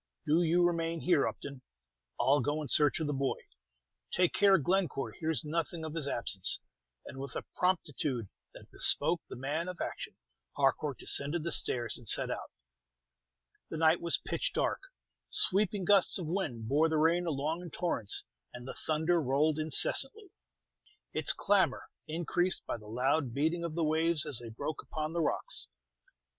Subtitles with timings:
[0.25, 1.61] "Do you remain here, Upton.
[2.19, 3.37] I'll go in search of the boy.
[4.11, 6.59] Take care Glencore hears nothing of his absence."
[7.05, 10.15] And with a promptitude that bespoke the man of action,
[10.57, 12.49] Harcourt descended the stairs and set out.
[13.69, 14.81] The night was pitch dark;
[15.29, 18.23] sweeping gusts of wind bore the rain along in torrents,
[18.55, 20.31] and the thunder rolled incessantly,
[21.13, 25.21] its clamor increased by the loud beating of the waves as they broke upon the
[25.21, 25.67] rocks.